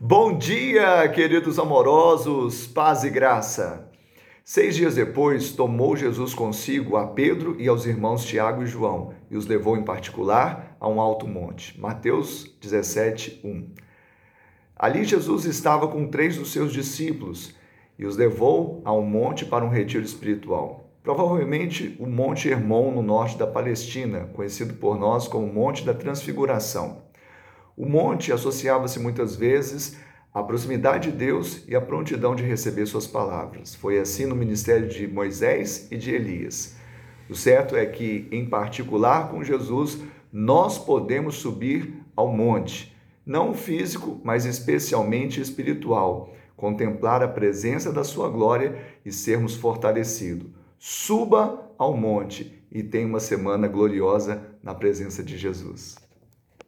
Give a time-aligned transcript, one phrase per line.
[0.00, 3.90] Bom dia, queridos amorosos, paz e graça.
[4.44, 9.36] Seis dias depois, tomou Jesus consigo a Pedro e aos irmãos Tiago e João e
[9.36, 11.80] os levou em particular a um alto monte.
[11.80, 13.70] Mateus 17, 1.
[14.76, 17.56] Ali Jesus estava com três dos seus discípulos
[17.98, 20.92] e os levou a um monte para um retiro espiritual.
[21.02, 27.07] Provavelmente o Monte Hermon, no norte da Palestina, conhecido por nós como Monte da Transfiguração.
[27.78, 29.96] O monte associava-se muitas vezes
[30.34, 33.72] à proximidade de Deus e à prontidão de receber suas palavras.
[33.72, 36.74] Foi assim no ministério de Moisés e de Elias.
[37.30, 39.96] O certo é que, em particular com Jesus,
[40.32, 42.92] nós podemos subir ao monte,
[43.24, 48.76] não físico, mas especialmente espiritual, contemplar a presença da sua glória
[49.06, 50.48] e sermos fortalecidos.
[50.80, 56.07] Suba ao monte e tenha uma semana gloriosa na presença de Jesus.